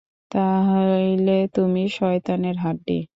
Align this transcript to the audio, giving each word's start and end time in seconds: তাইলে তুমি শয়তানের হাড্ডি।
তাইলে 0.31 1.37
তুমি 1.55 1.83
শয়তানের 1.91 2.55
হাড্ডি। 2.57 3.01